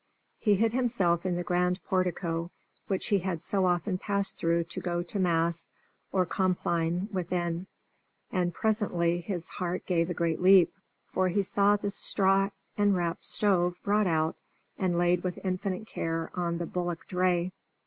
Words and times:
He 0.39 0.55
hid 0.55 0.73
himself 0.73 1.27
in 1.27 1.35
the 1.35 1.43
grand 1.43 1.79
portico, 1.83 2.49
which 2.87 3.05
he 3.09 3.19
had 3.19 3.43
so 3.43 3.67
often 3.67 3.99
passed 3.99 4.35
through 4.35 4.63
to 4.63 4.81
go 4.81 5.03
to 5.03 5.19
mass 5.19 5.69
or 6.11 6.25
compline 6.25 7.07
within, 7.13 7.67
and 8.31 8.51
presently 8.51 9.19
his 9.21 9.47
heart 9.47 9.85
gave 9.85 10.09
a 10.09 10.15
great 10.15 10.41
leap, 10.41 10.73
for 11.05 11.27
he 11.27 11.43
saw 11.43 11.75
the 11.75 11.91
straw 11.91 12.49
enwrapped 12.79 13.25
stove 13.25 13.75
brought 13.83 14.07
out 14.07 14.35
and 14.75 14.97
laid 14.97 15.21
with 15.23 15.37
infinite 15.43 15.85
care 15.85 16.31
on 16.33 16.57
the 16.57 16.65
bullock 16.65 17.05
dray. 17.05 17.51